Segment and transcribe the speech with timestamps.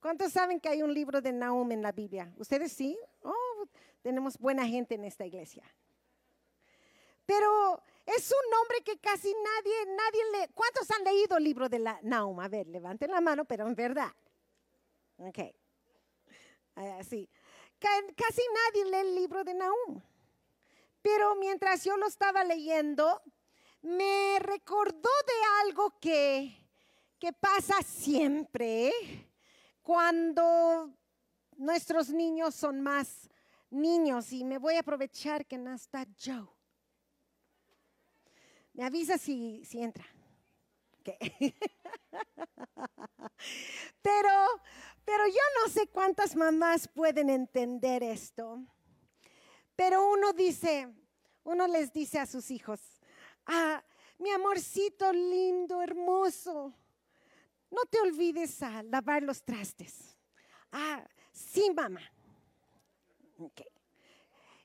[0.00, 2.32] ¿Cuántos saben que hay un libro de Nahum en la Biblia?
[2.36, 2.98] ¿Ustedes sí?
[3.22, 3.68] Oh,
[4.02, 5.64] tenemos buena gente en esta iglesia.
[7.26, 10.48] Pero es un nombre que casi nadie, nadie le...
[10.54, 12.38] ¿Cuántos han leído el libro de la Nahum?
[12.40, 14.14] A ver, levanten la mano, pero en verdad.
[15.18, 15.38] Ok.
[16.76, 17.28] Así.
[17.80, 20.00] Casi nadie lee el libro de Nahum.
[21.02, 23.20] Pero mientras yo lo estaba leyendo,
[23.82, 26.56] me recordó de algo que,
[27.18, 28.92] que pasa siempre
[29.88, 30.92] cuando
[31.56, 33.30] nuestros niños son más
[33.70, 36.46] niños y me voy a aprovechar que no está Joe.
[38.74, 40.04] Me avisa si, si entra.
[44.02, 44.60] pero,
[45.06, 48.62] pero yo no sé cuántas mamás pueden entender esto.
[49.74, 50.86] Pero uno dice,
[51.44, 52.78] uno les dice a sus hijos,
[53.46, 53.82] ah,
[54.18, 56.74] mi amorcito lindo, hermoso,
[57.70, 60.16] no te olvides a lavar los trastes.
[60.72, 62.00] Ah, sí, mamá.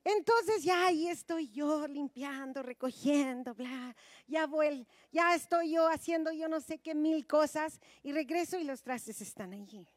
[0.03, 3.95] Entonces ya ahí estoy yo limpiando, recogiendo, bla,
[4.27, 8.65] ya voy, ya estoy yo haciendo yo no sé qué mil cosas y regreso y
[8.65, 9.87] los trastes están allí.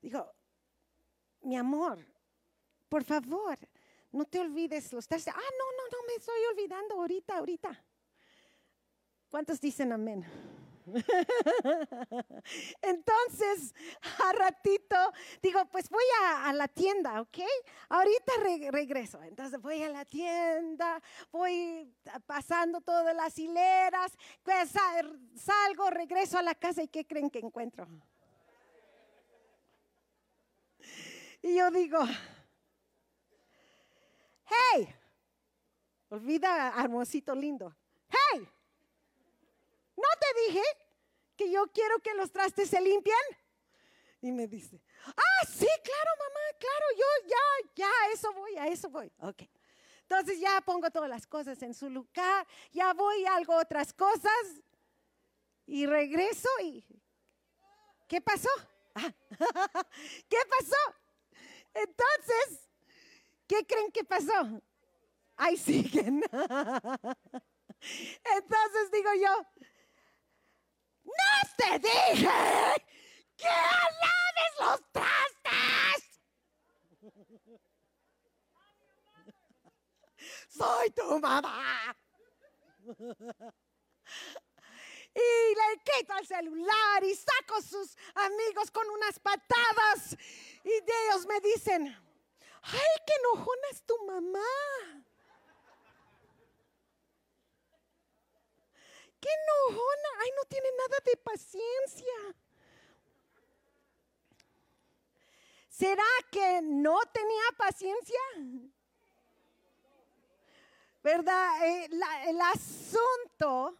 [0.00, 0.32] Digo,
[1.42, 1.98] mi amor,
[2.88, 3.58] por favor,
[4.12, 5.34] no te olvides los trastes.
[5.34, 7.84] Ah, no, no, no me estoy olvidando ahorita, ahorita.
[9.28, 10.24] ¿Cuántos dicen amén?
[12.82, 13.74] Entonces,
[14.24, 14.96] a ratito,
[15.42, 17.38] digo, pues voy a, la tienda, ¿ok?
[17.88, 18.32] Ahorita
[18.70, 19.22] regreso.
[19.22, 21.92] Entonces voy a la tienda, voy
[22.26, 24.70] pasando todas las hileras, pues
[25.34, 27.88] salgo, regreso a la casa y ¿qué creen que encuentro?
[31.42, 31.98] Y yo digo,
[34.46, 34.94] hey,
[36.08, 37.76] olvida hermosito lindo,
[38.08, 38.48] hey,
[39.96, 40.62] ¿no te dije
[41.36, 43.16] que yo quiero que los trastes se limpien?
[44.20, 48.66] Y me dice, ah, sí, claro, mamá, claro, yo ya, ya, a eso voy, a
[48.66, 49.12] eso voy.
[49.20, 49.42] Ok.
[50.02, 54.62] Entonces ya pongo todas las cosas en su lugar, ya voy, algo otras cosas
[55.66, 56.84] y regreso y...
[58.08, 58.48] ¿Qué pasó?
[60.28, 60.94] ¿Qué pasó?
[61.74, 62.68] Entonces,
[63.48, 64.62] ¿qué creen que pasó?
[65.36, 66.22] Ahí siguen.
[68.36, 69.46] Entonces digo yo,
[71.06, 72.84] ¡No te dije
[73.36, 76.02] que laves los trastes!
[80.48, 81.96] Soy tu mamá.
[85.14, 90.16] Y le quito el celular y saco sus amigos con unas patadas.
[90.62, 91.86] Y ellos me dicen,
[92.62, 95.05] ay, qué enojona es tu mamá.
[99.26, 102.14] Qué enojona, ay, no tiene nada de paciencia.
[105.68, 108.20] ¿Será que no tenía paciencia?
[111.02, 111.66] ¿Verdad?
[111.66, 111.88] Eh,
[112.28, 113.76] el asunto,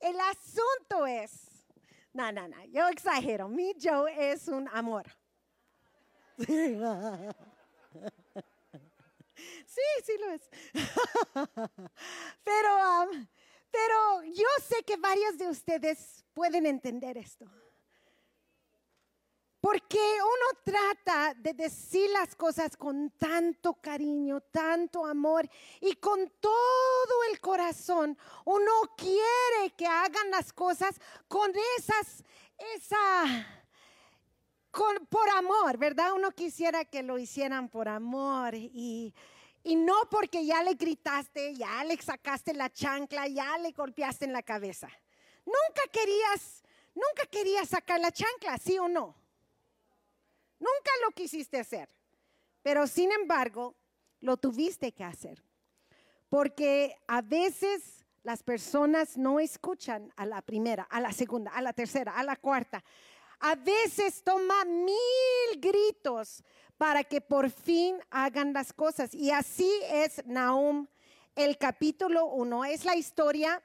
[0.00, 1.64] el asunto es,
[2.12, 5.04] no, no, no, yo exagero, mi Joe es un amor.
[9.66, 10.48] Sí, sí lo es.
[12.44, 13.26] Pero um,
[13.74, 17.44] pero yo sé que varias de ustedes pueden entender esto.
[19.60, 25.48] Porque uno trata de decir las cosas con tanto cariño, tanto amor
[25.80, 28.16] y con todo el corazón.
[28.44, 30.94] Uno quiere que hagan las cosas
[31.26, 32.22] con esas,
[32.76, 33.46] esa,
[34.70, 36.12] con, por amor, ¿verdad?
[36.12, 39.14] Uno quisiera que lo hicieran por amor y,
[39.64, 44.32] y no porque ya le gritaste, ya le sacaste la chancla, ya le golpeaste en
[44.34, 44.88] la cabeza.
[45.46, 46.62] Nunca querías,
[46.94, 49.16] nunca querías sacar la chancla, ¿sí o no?
[50.58, 51.88] Nunca lo quisiste hacer.
[52.62, 53.74] Pero sin embargo,
[54.20, 55.42] lo tuviste que hacer.
[56.28, 61.72] Porque a veces las personas no escuchan a la primera, a la segunda, a la
[61.72, 62.84] tercera, a la cuarta
[63.40, 66.42] a veces toma mil gritos
[66.78, 69.14] para que por fin hagan las cosas.
[69.14, 70.86] Y así es Nahum,
[71.34, 72.64] el capítulo 1.
[72.66, 73.62] Es la historia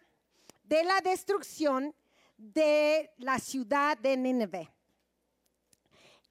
[0.64, 1.96] de la destrucción
[2.38, 4.70] de la ciudad de Nínive.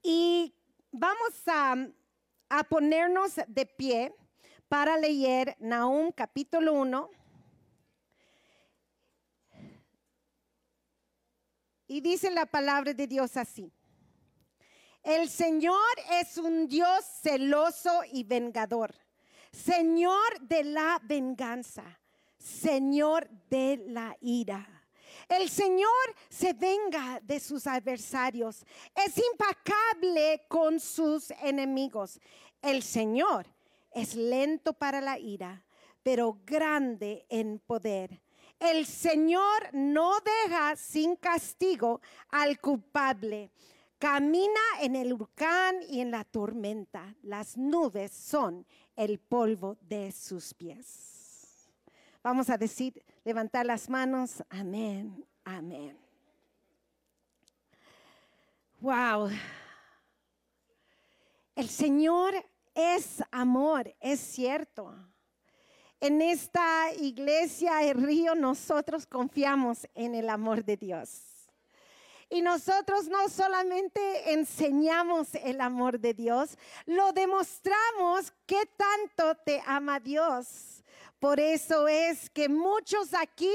[0.03, 0.55] Y
[0.91, 1.77] vamos a,
[2.69, 4.15] ponernos de pie
[4.69, 7.11] para leer Nahum capítulo 1
[11.91, 13.73] Y dice la palabra de Dios así.
[15.09, 15.75] El Señor
[16.21, 18.95] es un Dios celoso y vengador.
[19.51, 21.99] Señor de la venganza.
[22.37, 24.69] Señor de la ira.
[25.27, 25.89] El Señor
[26.29, 28.67] se venga de sus adversarios.
[28.95, 32.21] Es impacable con sus enemigos.
[32.61, 33.47] El Señor
[33.91, 35.65] es lento para la ira,
[36.03, 38.21] pero grande en poder.
[38.61, 43.51] El Señor no deja sin castigo al culpable.
[43.99, 47.17] Camina en el huracán y en la tormenta.
[47.23, 48.65] Las nubes son
[48.95, 51.69] el polvo de sus pies.
[52.23, 54.43] Vamos a decir, levantar las manos.
[54.51, 55.99] Amén, amén.
[58.81, 59.31] Wow.
[61.57, 62.35] El Señor
[62.75, 64.95] es amor, es cierto.
[66.01, 71.38] En esta iglesia, el río, nosotros confiamos en el amor de Dios.
[72.31, 79.99] Y nosotros no solamente enseñamos el amor de Dios, lo demostramos que tanto te ama
[79.99, 80.85] Dios.
[81.19, 83.53] Por eso es que muchos aquí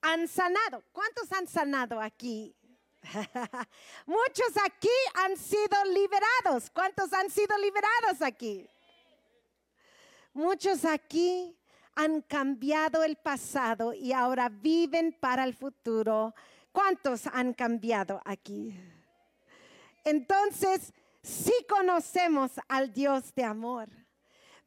[0.00, 0.82] han sanado.
[0.92, 2.54] ¿Cuántos han sanado aquí?
[4.06, 6.70] muchos aquí han sido liberados.
[6.70, 8.68] ¿Cuántos han sido liberados aquí?
[10.32, 11.56] Muchos aquí
[11.94, 16.34] han cambiado el pasado y ahora viven para el futuro
[16.78, 18.72] ¿Cuántos han cambiado aquí?
[20.04, 23.88] Entonces, sí conocemos al Dios de amor,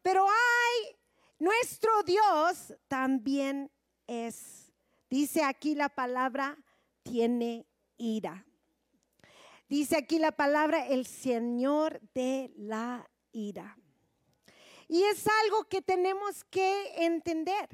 [0.02, 0.98] pero hay,
[1.40, 3.72] nuestro Dios también
[4.08, 4.74] es,
[5.10, 6.58] dice aquí la palabra,
[7.02, 7.66] tiene
[7.96, 8.46] ira.
[9.70, 13.78] Dice aquí la palabra, el Señor de la ira.
[14.90, 17.70] Y es algo que tenemos que entender.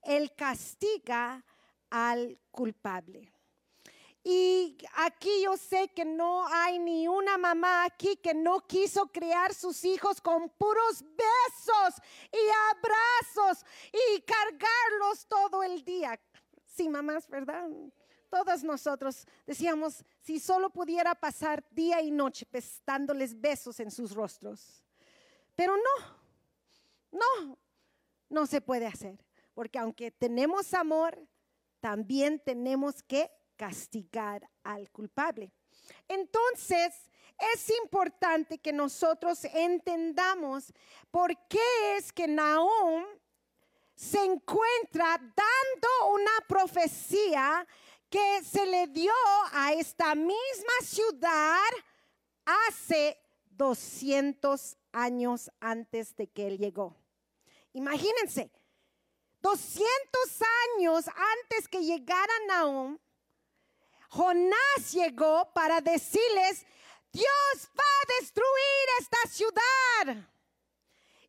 [0.00, 1.44] Él castiga
[1.90, 3.33] al culpable.
[4.26, 9.52] Y aquí yo sé que no hay ni una mamá aquí que no quiso criar
[9.52, 12.38] sus hijos con puros besos y
[12.70, 16.18] abrazos y cargarlos todo el día.
[16.64, 17.68] Sí, mamás, ¿verdad?
[18.30, 22.46] Todos nosotros decíamos, si solo pudiera pasar día y noche
[22.86, 24.82] dándoles besos en sus rostros.
[25.54, 26.18] Pero no,
[27.12, 27.58] no,
[28.30, 29.22] no se puede hacer.
[29.52, 31.28] Porque aunque tenemos amor,
[31.80, 35.52] también tenemos que castigar al culpable.
[36.08, 37.10] Entonces,
[37.54, 40.72] es importante que nosotros entendamos
[41.10, 43.04] por qué es que Nahum
[43.94, 47.66] se encuentra dando una profecía
[48.08, 49.12] que se le dio
[49.52, 51.70] a esta misma ciudad
[52.68, 53.18] hace
[53.50, 56.96] 200 años antes de que él llegó.
[57.72, 58.50] Imagínense,
[59.42, 59.84] 200
[60.76, 62.98] años antes que llegara Nahum,
[64.14, 66.64] Jonás llegó para decirles,
[67.12, 70.30] Dios va a destruir esta ciudad.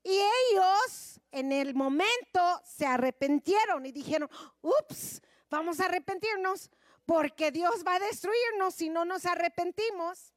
[0.04, 4.30] Y ellos en el momento se arrepintieron y dijeron,
[4.62, 6.70] ups, vamos a arrepentirnos
[7.08, 10.36] porque Dios va a destruirnos si no nos arrepentimos.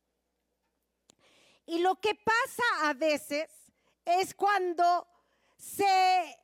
[1.66, 3.50] Y lo que pasa a veces
[4.06, 5.06] es cuando
[5.58, 6.38] se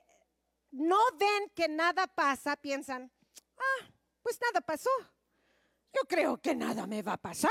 [0.70, 3.10] no ven que nada pasa, piensan,
[3.56, 3.86] ah,
[4.22, 4.90] pues nada pasó
[5.94, 7.50] yo creo que nada me va a pasar.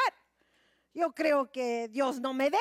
[0.93, 2.57] Yo creo que Dios no me ve.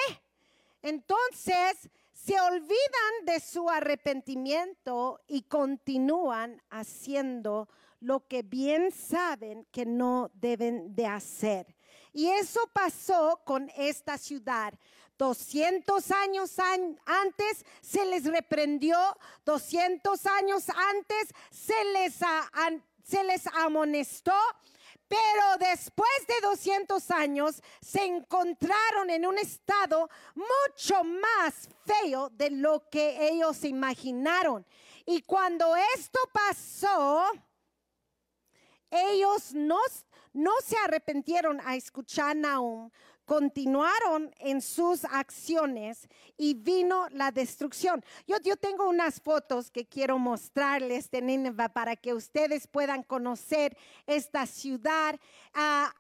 [0.80, 7.68] Entonces se olvidan de su arrepentimiento y continúan haciendo
[8.00, 11.74] lo que bien saben que no deben de hacer.
[12.12, 14.74] Y eso pasó con esta ciudad.
[15.18, 18.98] 200 años antes se les reprendió,
[19.44, 22.18] 200 años antes se les,
[23.04, 24.34] se les amonestó
[25.12, 32.88] pero después de 200 años se encontraron en un estado mucho más feo de lo
[32.88, 34.64] que ellos imaginaron.
[35.04, 37.26] Y cuando esto pasó,
[38.90, 39.80] ellos no,
[40.32, 42.90] no se arrepintieron a escuchar Nahum,
[43.24, 48.04] continuaron en sus acciones y vino la destrucción.
[48.26, 53.76] Yo, tengo unas fotos que quiero mostrarles de Nínive para que ustedes puedan conocer
[54.06, 55.18] esta ciudad.
[55.54, 55.92] Ah,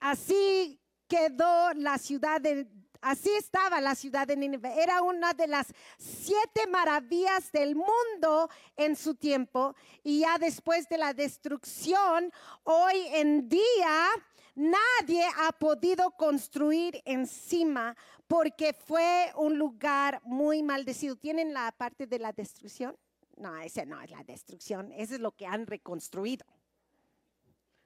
[0.00, 2.66] así quedó la ciudad de,
[3.04, 4.82] Así estaba la ciudad de Nínive.
[4.82, 5.66] Era una de las
[5.98, 8.48] siete maravillas del mundo
[8.78, 9.76] en su tiempo.
[10.02, 12.32] Y ya después de la destrucción,
[12.62, 14.08] hoy en día
[14.54, 17.96] Nadie ha podido construir encima
[18.28, 21.16] porque fue un lugar muy maldecido.
[21.16, 22.96] ¿Tienen la parte de la destrucción?
[23.36, 26.46] No, esa no es la destrucción, eso es lo que han reconstruido.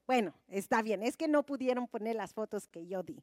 [0.07, 3.23] Bueno, está bien, es que no pudieron poner las fotos que yo di.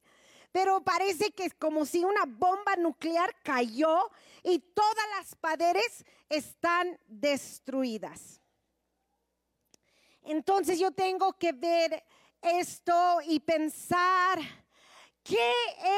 [0.51, 4.09] Pero parece que es como si una bomba nuclear cayó
[4.43, 8.39] y todas las paredes están destruidas.
[10.23, 12.03] Entonces yo tengo que ver
[12.45, 14.39] esto y pensar
[15.23, 15.51] qué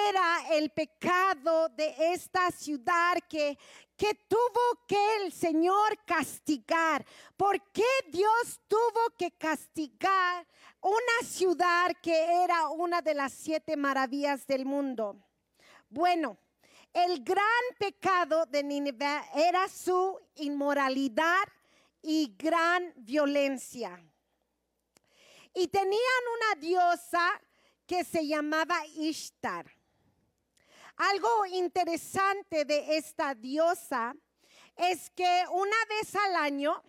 [0.09, 3.57] era el pecado de esta ciudad que,
[3.97, 7.05] que tuvo que el Señor castigar.
[7.35, 10.47] ¿Por qué Dios tuvo que castigar
[10.81, 15.17] una ciudad que era una de las siete maravillas del mundo?
[15.89, 16.37] Bueno,
[16.93, 17.43] el gran
[17.77, 21.43] pecado de Nínive era su inmoralidad
[22.01, 24.01] y gran violencia.
[25.57, 27.41] Y tenían una diosa
[27.87, 29.65] que se llamaba Ishtar.
[30.97, 34.15] Algo interesante de esta diosa
[34.75, 36.83] es que una vez al año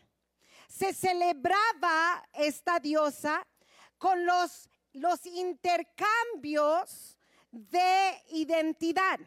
[0.68, 3.46] se celebraba esta diosa
[3.96, 7.16] con los, los intercambios
[7.50, 9.18] de identidad.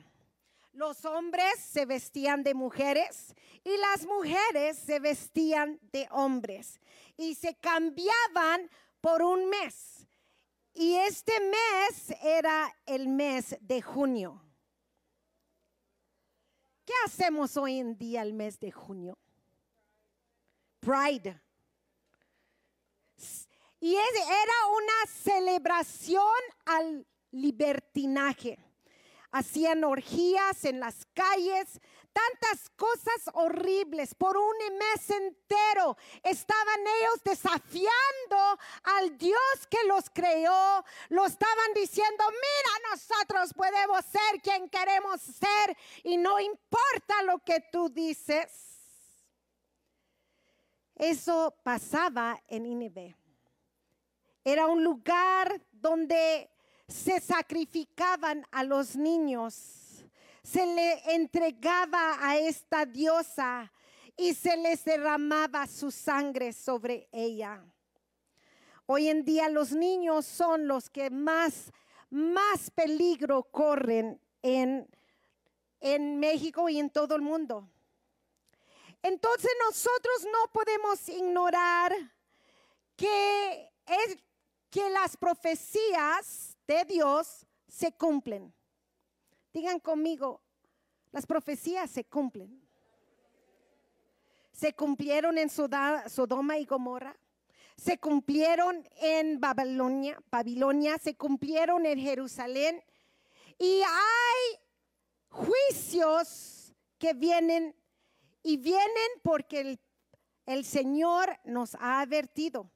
[0.73, 3.33] Los hombres se vestían de mujeres
[3.63, 6.79] y las mujeres se vestían de hombres
[7.17, 8.69] y se cambiaban
[9.01, 10.07] por un mes.
[10.73, 14.41] Y este mes era el mes de junio.
[16.85, 19.17] ¿Qué hacemos hoy en día el mes de junio?
[20.79, 21.41] Pride.
[23.79, 26.23] Y era una celebración
[26.65, 28.71] al libertinaje
[29.31, 31.79] hacían orgías en las calles,
[32.13, 34.15] tantas cosas horribles.
[34.15, 40.83] Por un mes entero estaban ellos desafiando al Dios que los creó.
[41.09, 47.59] Lo estaban diciendo, mira, nosotros podemos ser quien queremos ser y no importa lo que
[47.71, 48.71] tú dices.
[50.95, 53.15] Eso pasaba en Nínive.
[54.43, 56.49] Era un lugar donde
[56.87, 59.90] se sacrificaban a los niños,
[60.43, 63.71] se le entregaba a esta diosa
[64.17, 67.63] y se les derramaba su sangre sobre ella.
[68.85, 71.71] Hoy en día los niños son los que más,
[72.09, 74.87] más peligro corren en,
[75.79, 77.69] en México y en todo el mundo.
[79.01, 81.93] Entonces nosotros no podemos ignorar
[82.95, 84.17] que, es,
[84.69, 88.53] que las profecías de Dios se cumplen.
[89.53, 90.41] Digan conmigo,
[91.11, 92.61] las profecías se cumplen.
[94.51, 97.17] Se cumplieron en Sodoma y Gomorra.
[97.75, 102.83] Se cumplieron en Babilonia, Babilonia, se cumplieron en Jerusalén.
[103.57, 104.59] Y hay
[105.29, 107.75] juicios que vienen
[108.43, 109.79] y vienen porque el,
[110.45, 112.71] el Señor nos ha advertido.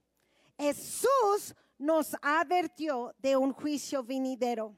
[0.58, 4.76] Jesús nos advirtió de un juicio venidero.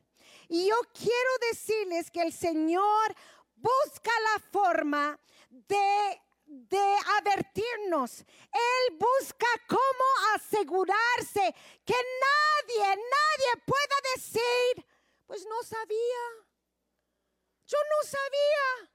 [0.49, 3.15] Y yo quiero decirles que el Señor
[3.55, 8.19] busca la forma de, de advertirnos.
[8.19, 14.85] Él busca cómo asegurarse que nadie, nadie pueda decir,
[15.25, 16.47] pues no sabía.
[17.65, 18.91] Yo no sabía.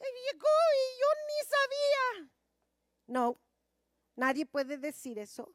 [0.00, 2.30] Llegó y yo ni sabía.
[3.06, 3.40] No,
[4.14, 5.52] nadie puede decir eso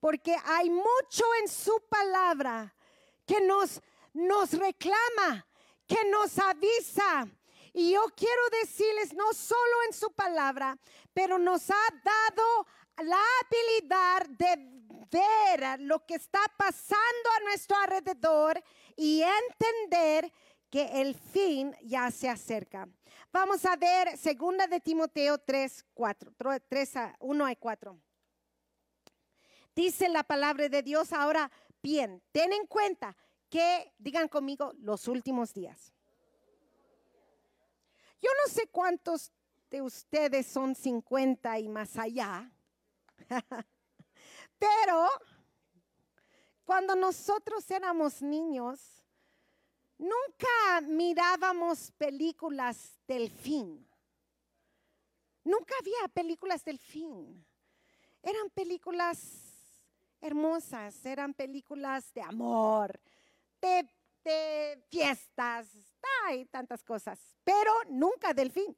[0.00, 2.74] porque hay mucho en su palabra
[3.28, 3.80] que nos,
[4.14, 5.46] nos reclama,
[5.86, 7.28] que nos avisa.
[7.74, 10.76] Y yo quiero decirles, no solo en su palabra,
[11.12, 12.66] pero nos ha dado
[13.04, 14.56] la habilidad de
[15.10, 18.60] ver lo que está pasando a nuestro alrededor
[18.96, 20.32] y entender
[20.70, 22.88] que el fin ya se acerca.
[23.30, 26.32] Vamos a ver segunda de Timoteo 3, 4,
[26.66, 28.00] 3 a 1 a 4.
[29.74, 31.50] Dice la palabra de Dios ahora,
[31.82, 33.16] bien, ten en cuenta
[33.48, 35.92] que, digan conmigo, los últimos días.
[38.20, 39.32] Yo no sé cuántos
[39.70, 42.50] de ustedes son 50 y más allá,
[44.58, 45.08] pero
[46.64, 49.04] cuando nosotros éramos niños,
[49.96, 53.88] nunca mirábamos películas del fin.
[55.44, 57.42] Nunca había películas del fin.
[58.22, 59.47] Eran películas
[60.20, 62.98] hermosas, eran películas de amor,
[63.60, 63.88] de,
[64.90, 65.68] fiestas,
[66.34, 68.76] y tantas cosas, pero nunca del fin.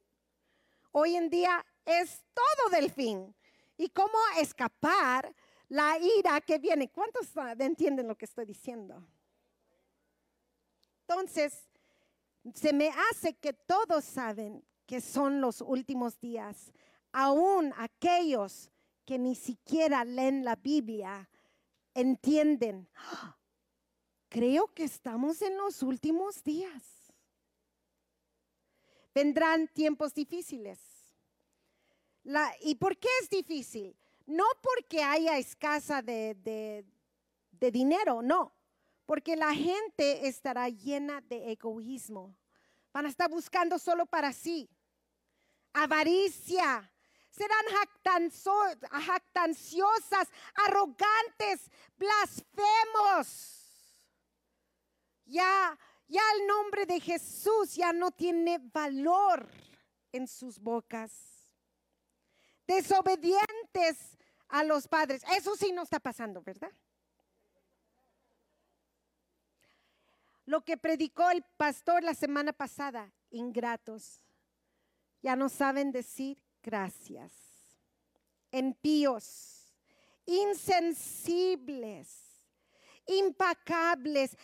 [0.91, 3.35] Hoy en día es todo del fin.
[3.77, 5.33] ¿Y cómo escapar
[5.67, 6.89] la ira que viene?
[6.89, 7.29] ¿Cuántos
[7.59, 9.05] entienden lo que estoy diciendo?
[11.01, 11.67] Entonces,
[12.53, 16.71] se me hace que todos saben que son los últimos días,
[17.11, 18.71] aún aquellos
[19.11, 21.29] que ni siquiera leen la Biblia
[21.93, 22.87] entienden.
[24.29, 27.11] Creo que estamos en los últimos días.
[29.13, 30.79] Vendrán tiempos difíciles.
[32.61, 33.93] ¿Y por qué es difícil?
[34.27, 36.85] no porque haya escasa de, de,
[37.51, 38.53] de dinero, no,
[39.05, 42.33] porque la gente estará llena de egoísmo.
[42.93, 44.69] Van a estar buscando solo para sí.
[45.73, 46.89] Avaricia.
[47.31, 47.65] Serán
[48.91, 53.57] jactanciosas, arrogantes, blasfemos.
[55.25, 59.49] Ya, ya el nombre de Jesús ya no tiene valor
[60.11, 61.49] en sus bocas.
[62.67, 64.17] Desobedientes
[64.49, 65.23] a los padres.
[65.35, 66.71] Eso sí no está pasando, ¿verdad?
[70.45, 74.19] Lo que predicó el pastor la semana pasada, ingratos.
[75.21, 77.31] Ya no saben decir gracias.
[78.51, 79.73] Empíos,
[80.25, 82.21] insensibles
[83.07, 84.37] impacables,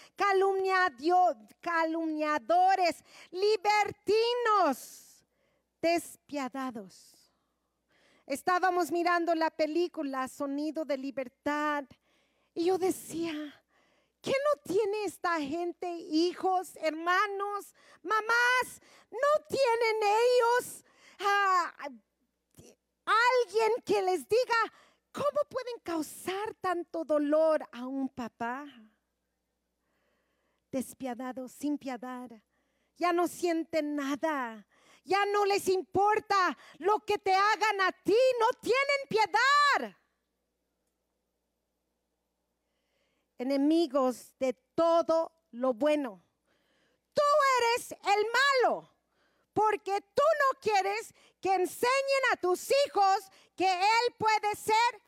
[1.61, 5.23] calumniadores, libertinos,
[5.81, 7.13] despiadados.
[8.25, 11.85] Estábamos mirando la película Sonido de Libertad
[12.53, 13.31] y yo decía,
[14.21, 18.81] ¿qué no tiene esta gente hijos, hermanos, mamás?
[19.09, 20.83] ¿No tienen ellos
[21.19, 21.89] ah,
[23.07, 24.73] alguien que les diga,
[25.17, 28.67] ¿Cómo pueden causar tanto dolor a un papá?
[30.71, 32.29] Despiadado, sin piedad.
[32.97, 34.67] Ya no sienten nada.
[35.03, 38.15] Ya no les importa lo que te hagan a ti.
[38.39, 39.97] No tienen piedad.
[43.39, 46.23] Enemigos de todo lo bueno.
[47.11, 47.23] Tú
[47.57, 48.25] eres el
[48.67, 48.96] malo
[49.57, 55.01] porque tú no quieres que enseñen a tus hijos que Él puede ser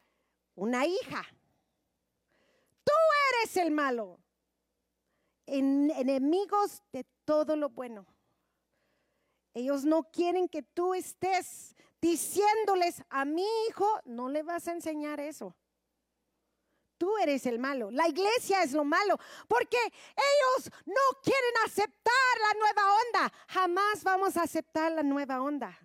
[0.55, 1.23] una hija.
[2.83, 2.91] Tú
[3.29, 4.19] eres el malo.
[5.45, 8.07] enemigos de todo lo bueno.
[9.53, 15.19] Ellos no quieren que tú estés diciéndoles a mi hijo, no le vas a enseñar
[15.19, 15.55] eso.
[16.99, 17.89] Tú eres el malo.
[17.89, 19.17] La iglesia es lo malo.
[19.47, 23.33] Porque ellos no quieren aceptar la nueva onda.
[23.47, 25.75] Jamás vamos a aceptar la nueva onda.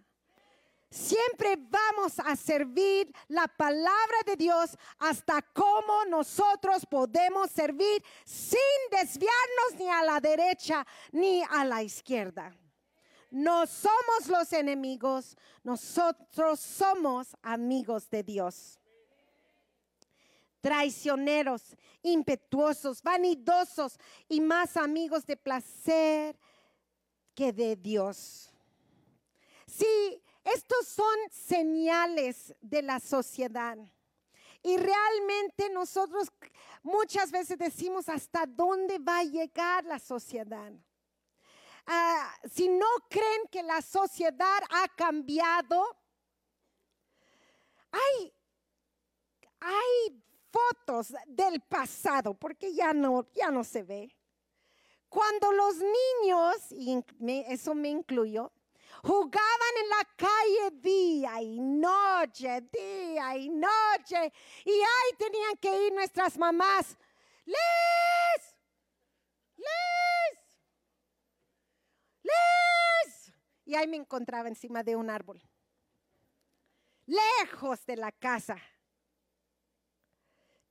[0.90, 8.58] Siempre vamos a servir la palabra de Dios hasta cómo nosotros podemos servir sin
[8.90, 12.56] desviarnos ni a la derecha ni a la izquierda.
[13.30, 18.78] No somos los enemigos, nosotros somos amigos de Dios.
[20.64, 23.98] Traicioneros, impetuosos, vanidosos
[24.30, 26.38] y más amigos de placer
[27.34, 28.50] que de Dios.
[29.66, 33.76] Sí, estos son señales de la sociedad.
[34.62, 36.32] Y realmente nosotros
[36.82, 40.72] muchas veces decimos hasta dónde va a llegar la sociedad.
[41.84, 45.84] Ah, si no creen que la sociedad ha cambiado,
[47.92, 48.32] hay,
[49.60, 50.23] hay
[50.54, 54.14] fotos del pasado, porque ya no, ya no se ve.
[55.08, 57.04] Cuando los niños, y
[57.48, 58.52] eso me incluyo,
[59.02, 64.32] Jugaban en la calle día y noche, día y noche.
[64.64, 66.96] Y ahí tenían que ir nuestras mamás.
[67.44, 68.56] ¡Les!
[69.56, 70.38] ¡Les!
[72.22, 73.32] ¡Les!
[73.66, 75.42] Y ahí me encontraba encima de un árbol.
[77.04, 78.56] Lejos de la casa.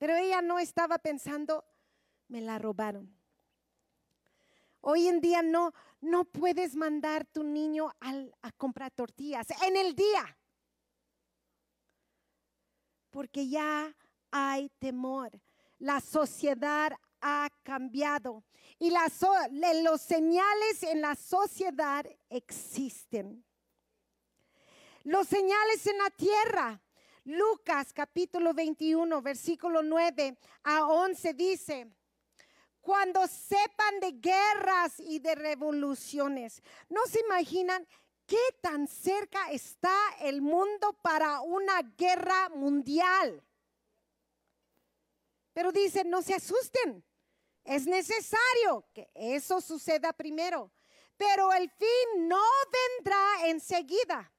[0.04, 1.64] Pero ella no estaba pensando,
[2.28, 3.18] me la robaron.
[4.82, 10.38] Hoy en día no, no puedes mandar tu niño a comprar tortillas en el día.
[13.12, 13.96] Porque ya
[14.30, 15.40] hay temor.
[15.80, 18.44] La sociedad ha cambiado
[18.80, 19.26] y las,
[19.84, 23.46] los señales en la sociedad existen.
[25.04, 26.83] Los señales en la tierra.
[27.26, 31.88] Lucas capítulo 21, versículo 9 a 11 dice,
[32.82, 36.62] cuando sepan de guerras y de revoluciones.
[36.90, 37.88] ¿No se imaginan
[38.26, 43.42] qué tan cerca está el mundo para una guerra mundial?
[45.54, 47.06] Pero dicen, no se asusten.
[47.64, 50.70] Es necesario que eso suceda primero,
[51.16, 52.44] pero el fin no
[52.98, 54.33] vendrá enseguida.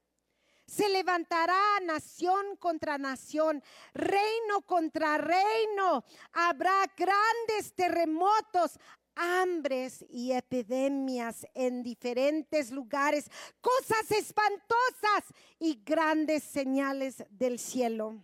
[0.67, 6.03] Se levantará nación contra nación, reino contra reino.
[6.33, 8.79] Habrá grandes terremotos,
[9.15, 13.29] hambres y epidemias en diferentes lugares,
[13.61, 15.23] cosas espantosas
[15.59, 18.23] y grandes señales del cielo.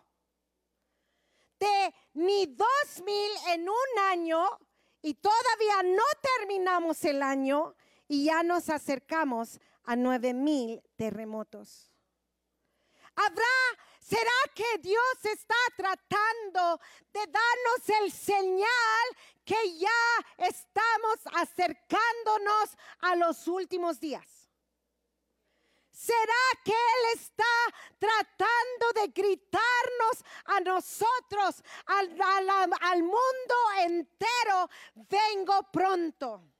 [1.59, 4.45] De ni 2.000 en un año
[5.01, 6.03] y todavía no
[6.37, 7.73] terminamos el año
[8.07, 11.91] y ya nos acercamos a 9.000 terremotos.
[13.15, 13.45] Habrá
[14.01, 16.81] ¿Será que Dios está tratando
[17.13, 19.05] de darnos el señal
[19.45, 19.89] que ya
[20.37, 24.49] estamos acercándonos a los últimos días?
[25.91, 27.45] ¿Será que Él está
[27.99, 32.19] tratando de gritarnos a nosotros, al,
[32.81, 36.50] al, mundo entero, vengo pronto?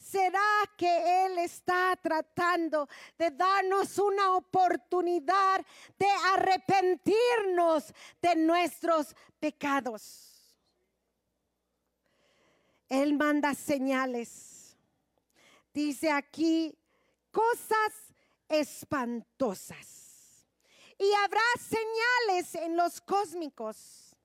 [0.00, 5.64] ¿Será que Él está tratando de darnos una oportunidad
[5.98, 10.56] de arrepentirnos de nuestros pecados?
[12.88, 14.74] Él manda señales.
[15.74, 16.74] Dice aquí
[17.30, 17.92] cosas
[18.48, 20.48] espantosas.
[20.98, 24.16] Y habrá señales en los cósmicos.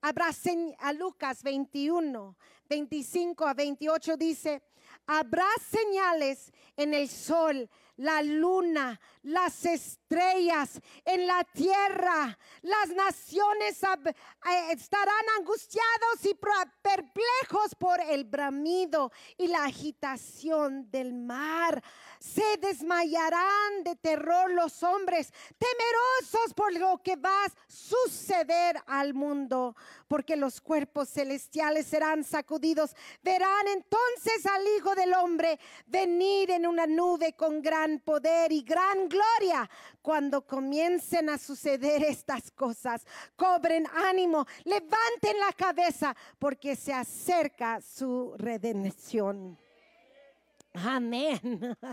[0.00, 0.30] Habrá
[0.78, 2.36] a Lucas 21,
[2.68, 4.62] 25 a 28 dice,
[5.08, 12.38] habrá señales en el sol, la luna, las estrellas, en la tierra.
[12.62, 21.82] Las naciones eh, estarán angustiados y perplejos por el bramido y la agitación del mar.
[22.18, 29.76] Se desmayarán de terror los hombres, temerosos por lo que va a suceder al mundo,
[30.08, 32.96] porque los cuerpos celestiales serán sacudidos.
[33.22, 39.08] Verán entonces al Hijo del Hombre venir en una nube con gran poder y gran
[39.08, 39.17] gloria.
[40.02, 48.34] Cuando comiencen a suceder estas cosas, cobren ánimo, levanten la cabeza, porque se acerca su
[48.36, 49.58] redención.
[50.74, 51.76] Amén.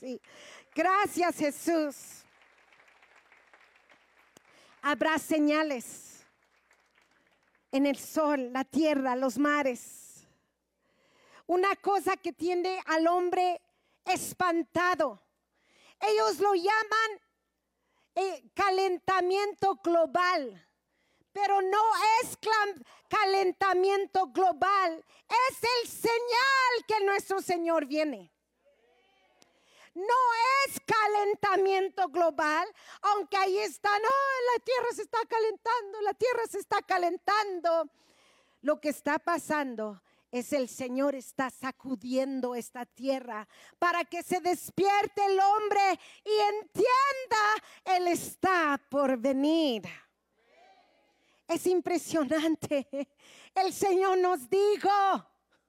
[0.00, 0.20] Sí.
[0.74, 2.24] Gracias Jesús.
[4.82, 6.26] Habrá señales
[7.72, 10.26] en el sol, la tierra, los mares.
[11.46, 13.62] Una cosa que tiende al hombre
[14.04, 15.23] espantado.
[16.00, 17.20] Ellos lo llaman
[18.14, 20.64] eh, calentamiento global
[21.34, 21.82] pero no
[22.22, 22.38] es
[23.08, 28.32] calentamiento global, es el señal que nuestro Señor viene.
[29.94, 30.14] No
[30.64, 32.68] es calentamiento global,
[33.02, 37.90] aunque ahí están, oh, la tierra se está calentando, la tierra se está calentando.
[38.62, 40.00] Lo que está pasando
[40.34, 43.46] es el Señor está sacudiendo esta tierra
[43.78, 49.84] para que se despierte el hombre y entienda, Él está por venir.
[51.46, 52.88] Es impresionante.
[53.54, 54.90] El Señor nos dijo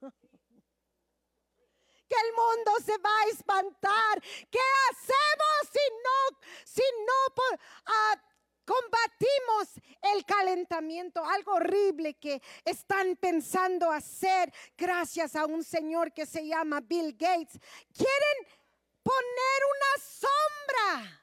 [2.08, 4.20] que el mundo se va a espantar.
[4.50, 4.58] ¿Qué
[4.90, 7.44] hacemos si no, si no
[7.86, 8.20] ah,
[8.66, 9.68] combatimos
[10.02, 11.24] el calentamiento?
[11.24, 17.58] Algo horrible que están pensando hacer gracias a un señor que se llama Bill Gates.
[17.92, 18.62] Quieren
[19.02, 21.22] poner una sombra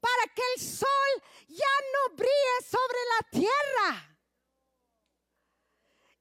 [0.00, 4.16] para que el sol ya no brille sobre la tierra.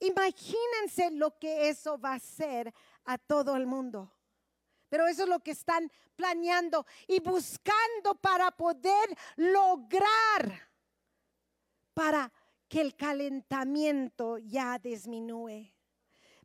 [0.01, 2.73] Imagínense lo que eso va a hacer
[3.05, 4.11] a todo el mundo.
[4.89, 10.69] Pero eso es lo que están planeando y buscando para poder lograr
[11.93, 12.31] para
[12.67, 15.71] que el calentamiento ya disminúe.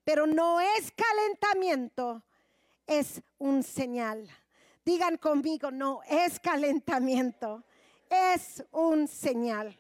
[0.04, 2.22] Pero no es calentamiento,
[2.87, 4.28] es un señal.
[4.85, 7.64] Digan conmigo, no es calentamiento,
[8.11, 9.78] es un señal.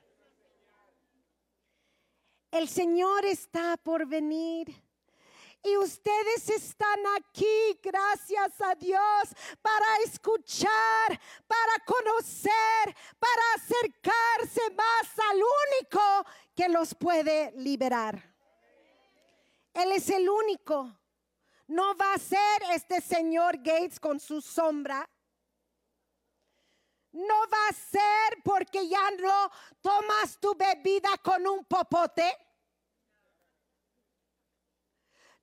[2.50, 4.83] El Señor está por venir.
[5.64, 15.36] Y ustedes están aquí, gracias a Dios, para escuchar, para conocer, para acercarse más al
[15.36, 18.34] único que los puede liberar.
[19.72, 20.94] Él es el único
[21.66, 25.08] no va a ser este señor Gates con su sombra.
[27.12, 29.50] No va a ser porque ya no
[29.80, 32.36] tomas tu bebida con un popote.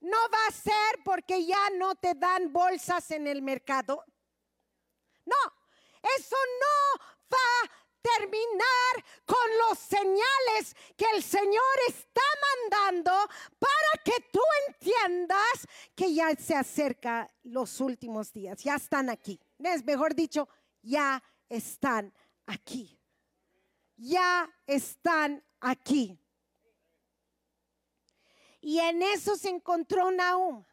[0.02, 4.04] No va a ser porque ya no te dan bolsas en el mercado.
[5.26, 5.36] No,
[6.18, 9.38] eso no va a terminar con
[9.68, 12.22] los señales que el Señor está
[12.70, 13.12] mandando
[13.60, 19.40] para que tú entiendas que ya se acerca los últimos días, ya están aquí.
[19.60, 20.50] Es mejor dicho,
[20.82, 22.14] ya están
[22.48, 23.00] aquí.
[23.98, 26.21] Ya están aquí.
[28.62, 30.64] Y en eso se encontró Nahum.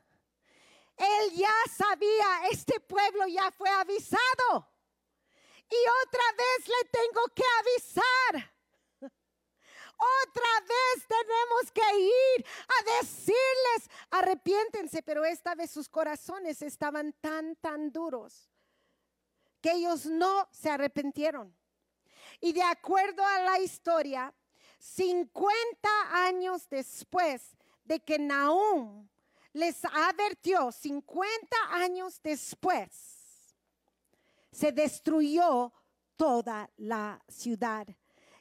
[0.96, 4.68] Él ya sabía, este pueblo ya fue avisado.
[5.70, 8.54] Y otra vez le tengo que avisar.
[10.00, 17.56] Otra vez tenemos que ir a decirles, arrepiéntense, pero esta vez sus corazones estaban tan,
[17.56, 18.48] tan duros
[19.60, 21.54] que ellos no se arrepintieron.
[22.40, 24.32] Y de acuerdo a la historia,
[24.78, 27.57] 50 años después
[27.88, 29.08] de que Nahum
[29.54, 33.56] les advirtió, 50 años después,
[34.52, 35.72] se destruyó
[36.16, 37.86] toda la ciudad.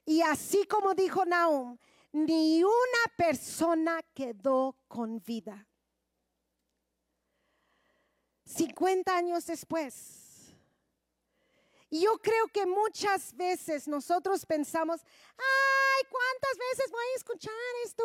[0.05, 1.77] Y así como dijo Nahum,
[2.11, 5.65] ni una persona quedó con vida.
[8.45, 10.27] 50 años después.
[11.89, 15.01] Y yo creo que muchas veces nosotros pensamos,
[15.37, 17.53] ay, ¿cuántas veces voy a escuchar
[17.85, 18.03] esto?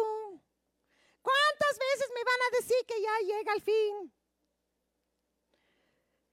[1.23, 4.13] ¿Cuántas veces me van a decir que ya llega el fin?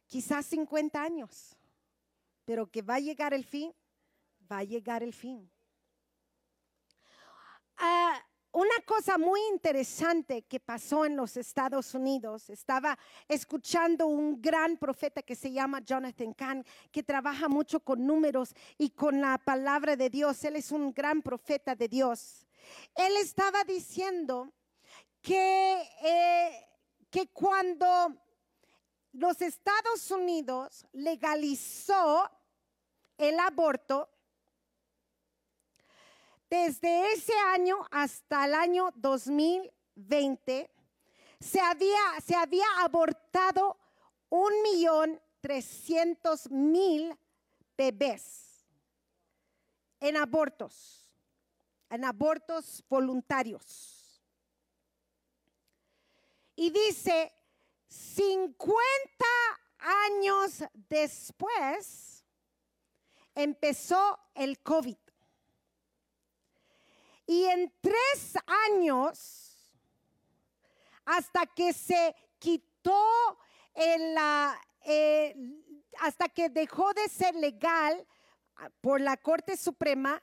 [0.08, 1.56] Quizás 50 años,
[2.44, 3.74] pero que va a llegar el fin,
[4.52, 5.50] va a llegar el fin.
[7.78, 8.20] Ah,
[8.52, 12.98] una cosa muy interesante que pasó en los Estados Unidos, estaba
[13.28, 18.90] escuchando un gran profeta que se llama Jonathan Kahn, que trabaja mucho con números y
[18.90, 20.44] con la palabra de Dios.
[20.44, 22.48] Él es un gran profeta de Dios.
[22.96, 24.52] Él estaba diciendo
[25.22, 26.68] que, eh,
[27.10, 28.16] que cuando
[29.14, 32.30] los Estados Unidos legalizó
[33.18, 34.10] el aborto,
[36.50, 40.72] desde ese año hasta el año 2020,
[41.40, 43.78] se había, se había abortado
[44.30, 47.16] un millón trescientos mil
[47.78, 48.66] bebés
[50.00, 51.14] en abortos,
[51.90, 53.99] en abortos voluntarios.
[56.62, 57.32] Y dice,
[57.88, 59.26] 50
[59.78, 62.26] años después
[63.34, 64.98] empezó el COVID.
[67.28, 69.72] Y en tres años,
[71.06, 73.40] hasta que se quitó
[73.74, 74.18] el,
[76.02, 78.06] hasta que dejó de ser legal
[78.58, 80.22] ah, por la Corte Suprema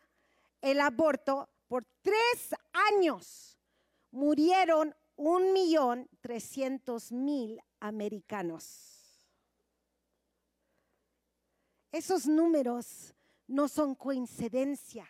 [0.61, 2.55] el aborto, por tres
[2.91, 3.57] años
[4.11, 8.97] murieron un millón trescientos mil americanos.
[11.91, 13.15] Esos números
[13.47, 15.09] no son coincidencias.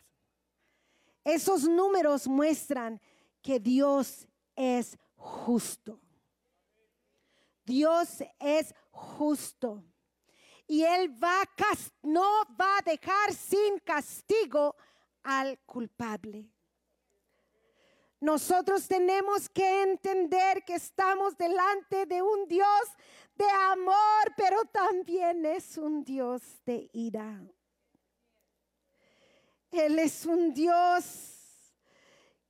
[1.25, 3.01] Esos números muestran
[3.43, 6.01] que Dios es justo.
[7.65, 9.83] Dios es justo.
[10.69, 11.43] Y Él va
[12.03, 14.77] no va a dejar sin castigo
[15.23, 16.49] al culpable.
[18.21, 22.83] Nosotros tenemos que entender que estamos delante de un Dios
[23.35, 27.43] de amor, pero también es un Dios de ira.
[29.71, 31.37] Él es un Dios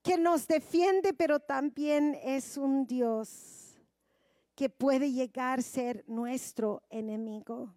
[0.03, 3.75] que nos defiende, pero también es un Dios
[4.55, 7.75] que puede llegar a ser nuestro enemigo.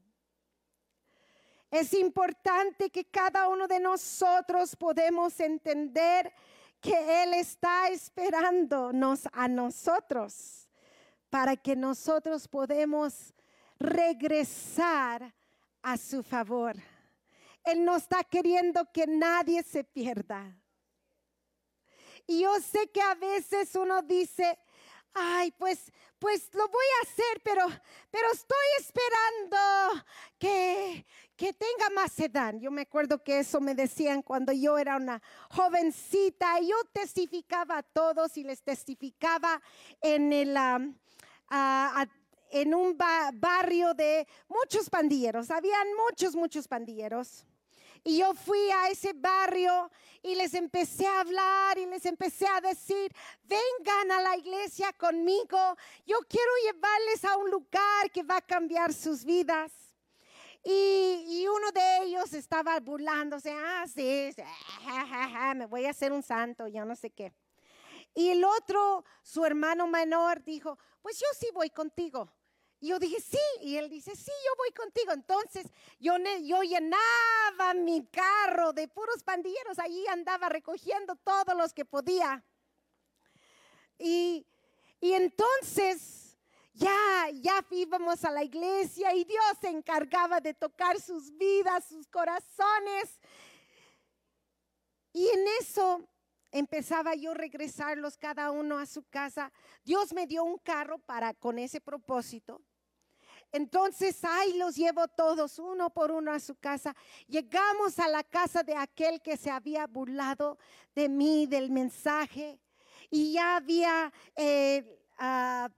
[1.72, 6.32] Es importante que cada uno de nosotros podemos entender
[6.84, 10.70] Él está esperándonos a nosotros
[11.30, 13.34] para que nosotros podemos
[13.80, 15.34] regresar
[15.82, 16.76] a su favor.
[17.64, 20.56] Él no está queriendo que nadie se pierda.
[22.26, 24.58] Y yo sé que a veces uno dice,
[25.14, 27.66] ay, pues, pues lo voy a hacer, pero,
[28.12, 30.06] pero estoy esperando
[30.38, 32.54] que, que tenga más edad.
[32.60, 37.84] Yo me acuerdo que eso me decían cuando yo era una jovencita yo testificaba a
[37.84, 39.62] todos y les testificaba
[40.02, 40.58] en el...
[42.52, 47.46] en un barrio de muchos pandilleros, habían muchos, muchos pandilleros.
[48.10, 49.92] Y yo fui a ese barrio
[50.24, 55.78] y les empecé a hablar y les empecé a decir, vengan a la iglesia conmigo,
[56.08, 59.72] yo quiero llevarles a un lugar que va a cambiar sus vidas.
[60.64, 64.32] Y, uno de ellos estaba burlándose, ah, sí,
[65.56, 67.32] me voy a hacer un santo, yo no sé qué.
[68.16, 72.28] Y el otro, su hermano menor, dijo, pues yo sí voy contigo.
[72.80, 73.38] Y yo dije, sí.
[73.62, 75.12] Y él dice, sí, yo voy contigo.
[75.12, 75.68] Entonces
[76.00, 79.80] yo, yo llenaba mi carro de puros pandilleros.
[79.80, 82.44] Allí andaba recogiendo todos los que podía.
[83.98, 84.46] Y,
[85.02, 86.38] y entonces
[86.74, 92.08] ya, ya íbamos a la iglesia y Dios se encargaba de tocar sus vidas, sus
[92.08, 93.20] corazones.
[95.12, 96.08] Y en eso
[96.52, 99.52] empezaba yo a regresarlos cada uno a su casa.
[99.84, 102.62] Dios me dio un carro para con ese propósito.
[103.52, 106.96] Entonces ahí los llevo todos uno por uno a su casa.
[107.28, 110.58] Llegamos a la casa de aquel que se había burlado
[110.94, 112.60] de mí, del mensaje,
[113.10, 114.12] y ya había,
[115.18, 115.70] ah,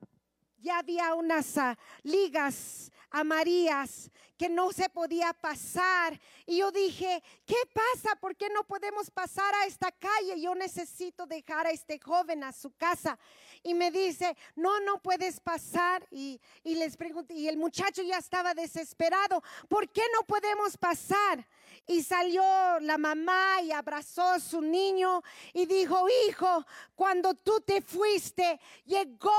[0.57, 6.19] ya había unas ah, ligas amarillas que no se podía pasar.
[6.47, 8.15] Y yo dije, ¿qué pasa?
[8.15, 10.41] ¿Por qué no podemos pasar a esta calle?
[10.41, 13.19] Yo necesito dejar a este joven a su casa.
[13.61, 16.07] Y me dice, no, no puedes pasar.
[16.09, 21.47] Y, y les pregunté, y el muchacho ya estaba desesperado, ¿por qué no podemos pasar?
[21.87, 22.43] Y salió
[22.81, 25.21] la mamá y abrazó a su niño
[25.53, 26.65] y dijo, hijo,
[26.95, 29.31] cuando tú te fuiste, llegó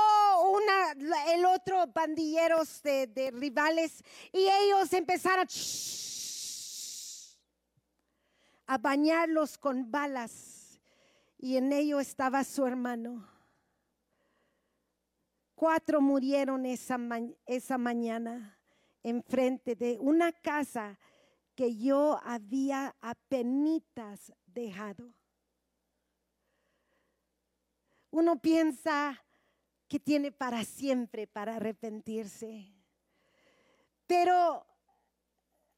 [0.51, 0.91] una,
[1.33, 5.47] el otro bandilleros de, rivales y ellos empezaron
[8.67, 10.79] a bañarlos con balas
[11.37, 13.27] y en ello estaba su hermano.
[15.55, 16.97] Cuatro murieron esa
[17.77, 18.59] mañana
[19.01, 20.97] enfrente de una casa
[21.55, 25.13] que yo había apenas dejado.
[28.11, 29.23] Uno piensa
[29.87, 32.73] que tiene para siempre para arrepentirse.
[34.07, 34.65] Pero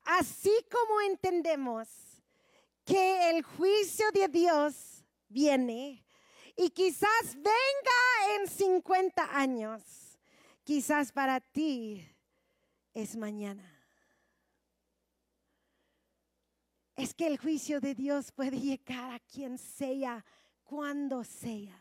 [0.04, 1.88] así como entendemos
[2.84, 6.06] que el juicio de Dios viene
[6.56, 9.82] y quizás venga en 50 años,
[10.64, 12.08] quizás para ti
[12.94, 13.75] es mañana.
[16.96, 20.24] Es que el juicio de Dios puede llegar a quien sea,
[20.64, 21.78] cuando sea.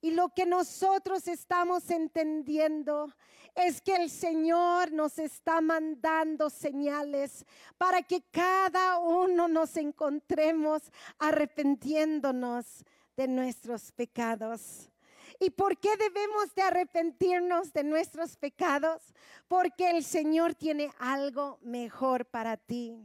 [0.00, 3.10] Y lo que nosotros estamos entendiendo
[3.54, 7.46] es que el Señor nos está mandando señales
[7.78, 10.82] para que cada uno nos encontremos
[11.18, 12.84] arrepentiéndonos
[13.16, 14.90] de nuestros pecados.
[15.40, 19.02] ¿Y por qué debemos de arrepentirnos de nuestros pecados?
[19.48, 22.96] Porque el Señor tiene algo mejor para ti.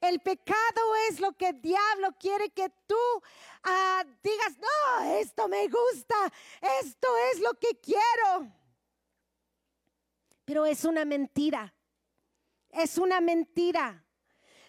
[0.00, 3.22] El pecado es lo que el diablo quiere que tú
[3.62, 6.14] ah, digas, no, esto me gusta,
[6.80, 8.52] esto es lo que quiero.
[10.44, 11.74] Pero es una mentira,
[12.70, 14.03] es una mentira.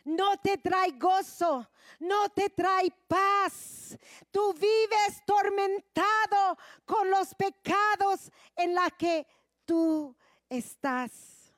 [0.06, 1.68] No te trae gozo,
[2.00, 3.98] no te trae paz.
[4.32, 9.26] Tú vives tormentado con los pecados en la que
[9.66, 10.16] tú
[10.48, 11.52] estás.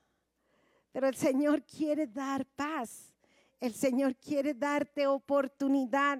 [0.92, 3.14] Pero el Señor quiere dar paz.
[3.60, 6.18] El Señor quiere darte oportunidad.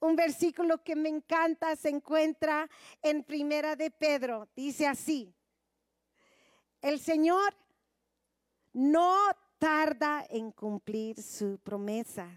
[0.00, 2.68] Un versículo que me encanta se encuentra
[3.02, 4.48] en Primera de Pedro.
[4.56, 5.34] Dice así:
[6.80, 7.54] El Señor
[8.72, 9.18] no
[9.64, 12.28] tarda en cumplir su promesa.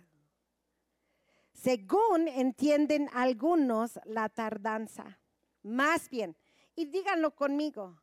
[1.51, 5.19] Según entienden algunos la tardanza.
[5.61, 6.37] Más bien,
[6.73, 8.01] y díganlo conmigo,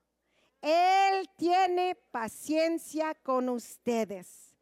[0.61, 4.55] Él tiene paciencia con ustedes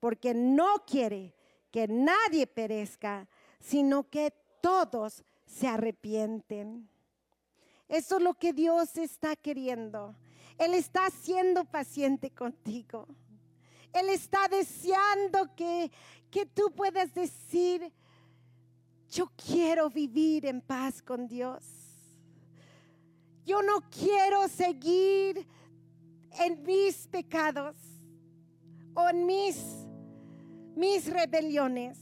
[0.00, 1.34] porque no quiere
[1.70, 3.28] que nadie perezca,
[3.60, 6.88] sino que todos se arrepienten.
[7.88, 10.14] Eso es lo que Dios está queriendo.
[10.56, 13.06] Él está siendo paciente contigo.
[13.92, 15.90] Él está deseando que,
[16.30, 17.92] que tú puedas decir,
[19.10, 21.64] yo quiero vivir en paz con Dios.
[23.44, 25.46] Yo no quiero seguir
[26.40, 27.76] en mis pecados
[28.94, 29.86] o en mis
[30.78, 31.98] mis rebeliones.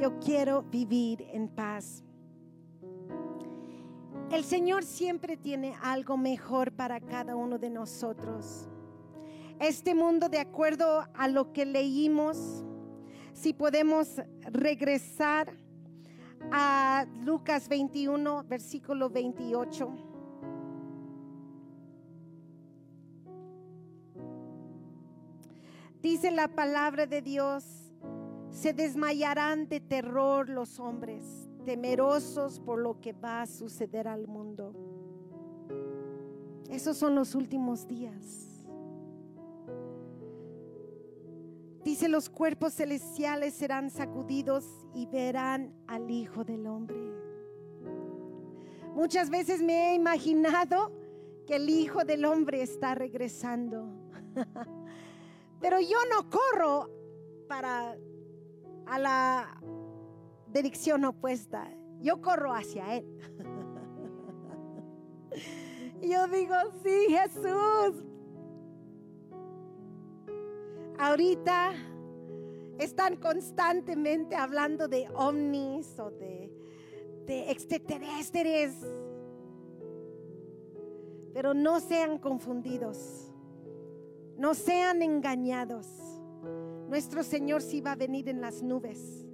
[0.00, 2.02] Yo quiero vivir en paz.
[4.32, 8.68] El Señor siempre tiene algo mejor para cada uno de nosotros.
[9.60, 12.64] Este mundo, de acuerdo a lo que leímos,
[13.32, 15.52] si podemos regresar
[16.50, 19.92] a Lucas 21, versículo 28.
[26.02, 27.64] Dice la palabra de Dios,
[28.50, 34.74] se desmayarán de terror los hombres, temerosos por lo que va a suceder al mundo.
[36.68, 38.53] Esos son los últimos días.
[41.84, 44.64] Dice, los cuerpos celestiales serán sacudidos
[44.94, 46.96] y verán al Hijo del Hombre.
[48.94, 50.92] Muchas veces me he imaginado
[51.46, 53.86] que el Hijo del Hombre está regresando.
[55.60, 56.90] Pero yo no corro
[57.48, 57.96] para
[58.86, 59.60] a la
[60.48, 61.70] dirección opuesta.
[62.00, 63.06] Yo corro hacia Él.
[66.02, 68.04] yo digo, sí, Jesús.
[70.98, 71.72] Ahorita
[72.78, 76.50] están constantemente hablando de ovnis o de,
[77.26, 78.74] de extraterrestres.
[81.32, 83.32] Pero no sean confundidos.
[84.36, 85.86] No sean engañados.
[86.88, 89.26] Nuestro Señor sí va a venir en las nubes,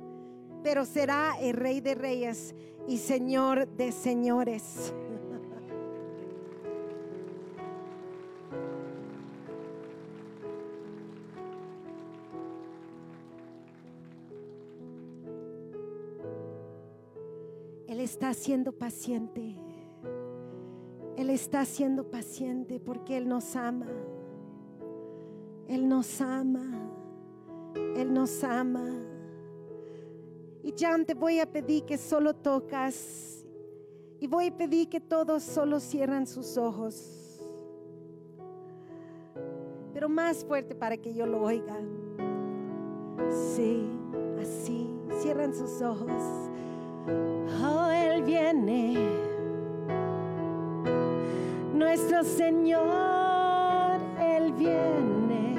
[0.63, 2.55] pero será el Rey de Reyes
[2.87, 4.95] y Señor de Señores.
[18.21, 19.57] Está siendo paciente.
[21.17, 23.87] Él está siendo paciente porque Él nos ama.
[25.67, 26.93] Él nos ama.
[27.97, 28.85] Él nos ama.
[30.63, 33.43] Y Jan, te voy a pedir que solo tocas.
[34.21, 37.41] Y voy a pedir que todos solo cierran sus ojos.
[39.95, 41.79] Pero más fuerte para que yo lo oiga.
[43.57, 43.89] Sí,
[44.39, 44.87] así.
[45.23, 46.51] Cierran sus ojos.
[47.09, 49.09] Oh, Él viene.
[51.75, 55.50] Nuestro Señor, Él viene.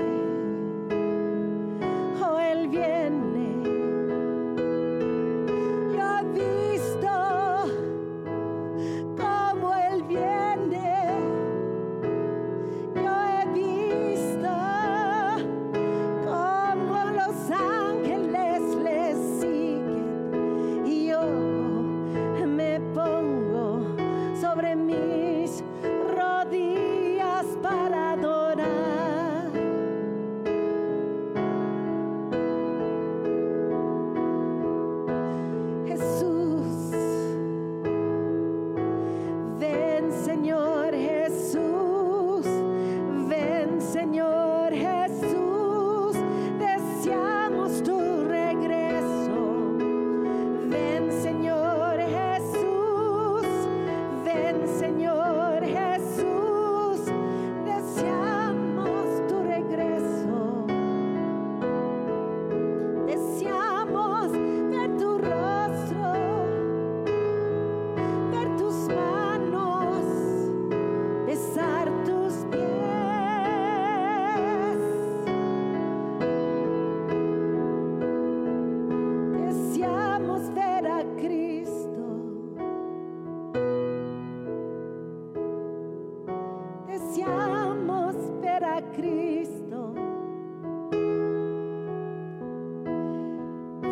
[88.64, 89.93] A Cristo.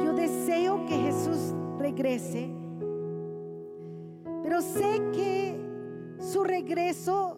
[0.04, 2.50] Yo deseo que Jesús regrese,
[4.44, 5.60] pero sé que
[6.20, 7.38] su regreso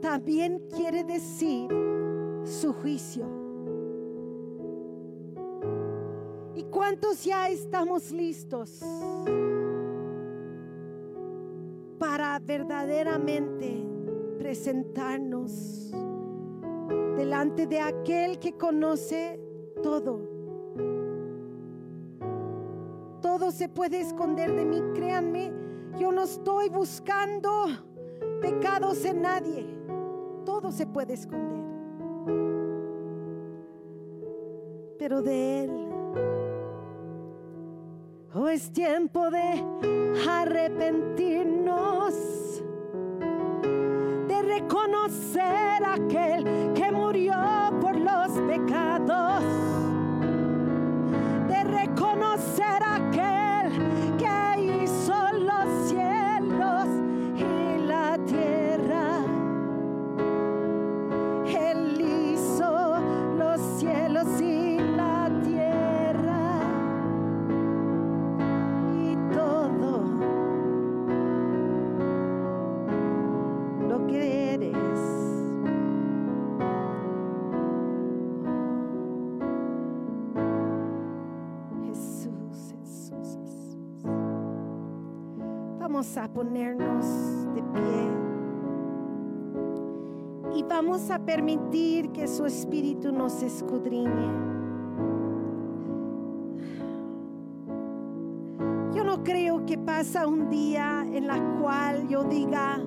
[0.00, 1.68] también quiere decir
[2.44, 3.26] su juicio.
[6.54, 8.80] ¿Y cuántos ya estamos listos
[11.98, 13.89] para verdaderamente
[14.40, 15.92] presentarnos
[17.14, 19.38] delante de aquel que conoce
[19.82, 20.22] todo?
[23.20, 25.52] Todo se puede esconder de mí, créanme,
[25.98, 27.66] yo no estoy buscando
[28.40, 29.66] pecados en nadie,
[30.46, 31.62] todo se puede esconder,
[34.98, 35.70] pero de Él.
[38.32, 39.62] Oh, es tiempo de
[40.26, 41.49] arrepentirnos,
[45.10, 46.59] a aquel
[86.16, 87.06] A ponernos
[87.54, 88.10] de pie
[90.56, 94.26] y vamos a permitir que su espíritu nos escudriñe.
[98.92, 102.80] Yo no creo que pasa un día en la cual yo diga,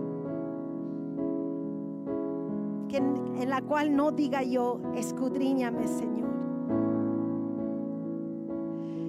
[2.90, 6.30] en, en la cual no diga yo, escudriñame Señor.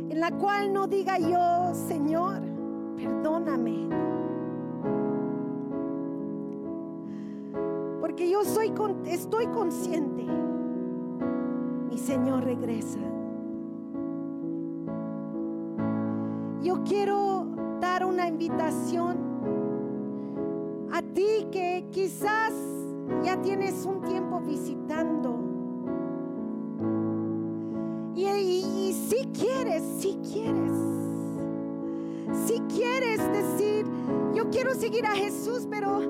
[0.09, 2.54] En la cual no diga yo, Señor,
[2.97, 3.89] perdóname.
[8.01, 8.73] Porque yo soy
[9.07, 10.25] estoy consciente.
[11.91, 12.99] Mi Señor regresa.
[16.63, 17.47] Yo quiero
[17.81, 19.17] dar una invitación
[20.93, 22.53] a ti que quizás
[23.23, 25.35] ya tienes un tiempo visitando.
[28.15, 30.64] Y, y- y si quieres, si quieres,
[32.47, 33.87] si quieres decir,
[34.35, 36.01] yo quiero seguir a Jesús, pero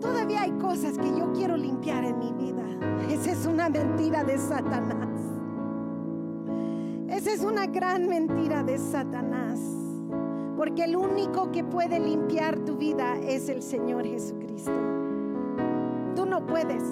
[0.00, 2.64] todavía hay cosas que yo quiero limpiar en mi vida.
[3.10, 5.08] Esa es una mentira de Satanás.
[7.08, 9.60] Esa es una gran mentira de Satanás.
[10.56, 14.72] Porque el único que puede limpiar tu vida es el Señor Jesucristo.
[16.14, 16.82] Tú no puedes,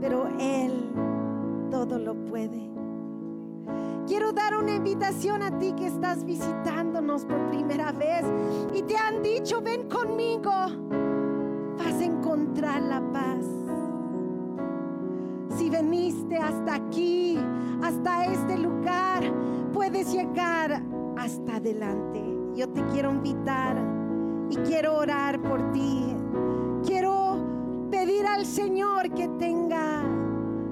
[0.00, 0.90] pero Él
[1.70, 2.66] todo lo puede.
[4.06, 8.24] Quiero dar una invitación a ti que estás visitándonos por primera vez
[8.72, 10.52] y te han dicho, ven conmigo,
[11.76, 13.44] vas a encontrar la paz.
[15.58, 17.36] Si veniste hasta aquí,
[17.82, 19.24] hasta este lugar,
[19.72, 20.84] puedes llegar
[21.18, 22.22] hasta adelante.
[22.54, 23.76] Yo te quiero invitar
[24.50, 26.14] y quiero orar por ti.
[26.86, 30.04] Quiero pedir al Señor que tenga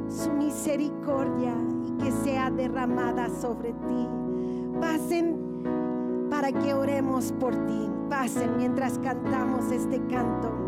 [0.08, 1.56] su misericordia
[2.02, 4.08] que sea derramada sobre ti.
[4.80, 5.44] Pasen
[6.30, 7.90] para que oremos por ti.
[8.08, 10.63] Pasen mientras cantamos este canto.